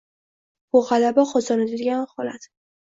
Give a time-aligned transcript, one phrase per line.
[0.79, 2.55] Bu g'alaba qozonadigan holat